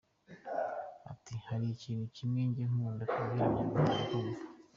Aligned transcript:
Ati 1.11 1.33
“Hari 1.47 1.65
ikintu 1.75 2.05
kimwe 2.15 2.41
njye 2.47 2.63
nkunda 2.71 3.03
kubwira 3.11 3.43
abanyarwanda 3.45 3.89
bakumva. 3.99 4.43